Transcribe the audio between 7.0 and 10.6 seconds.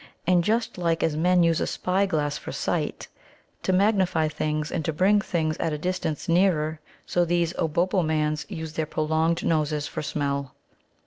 so these Obobbomans use their prolonged noses for smell.